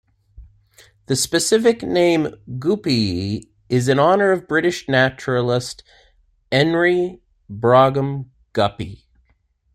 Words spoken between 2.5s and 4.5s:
"guppyi", is in honor of